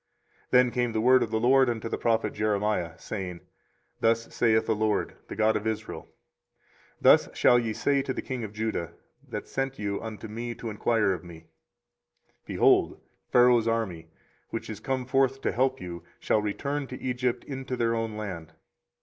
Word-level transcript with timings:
24:037:006 0.45 0.49
Then 0.49 0.71
came 0.71 0.91
the 0.93 1.01
word 1.01 1.21
of 1.21 1.29
the 1.29 1.39
LORD 1.39 1.69
unto 1.69 1.87
the 1.87 1.95
prophet 1.99 2.33
Jeremiah 2.33 2.97
saying, 2.97 3.37
24:037:007 3.37 3.41
Thus 3.99 4.33
saith 4.35 4.65
the 4.65 4.73
LORD, 4.75 5.13
the 5.27 5.35
God 5.35 5.55
of 5.55 5.67
Israel; 5.67 6.09
Thus 6.99 7.29
shall 7.37 7.59
ye 7.59 7.71
say 7.73 8.01
to 8.01 8.11
the 8.11 8.21
king 8.23 8.43
of 8.43 8.51
Judah, 8.51 8.93
that 9.29 9.47
sent 9.47 9.77
you 9.77 10.01
unto 10.01 10.27
me 10.27 10.55
to 10.55 10.71
enquire 10.71 11.13
of 11.13 11.23
me; 11.23 11.45
Behold, 12.47 12.99
Pharaoh's 13.31 13.67
army, 13.67 14.07
which 14.49 14.71
is 14.71 14.79
come 14.79 15.05
forth 15.05 15.39
to 15.41 15.51
help 15.51 15.79
you, 15.79 16.01
shall 16.19 16.41
return 16.41 16.87
to 16.87 16.99
Egypt 16.99 17.43
into 17.43 17.75
their 17.77 17.93
own 17.93 18.17
land. 18.17 18.53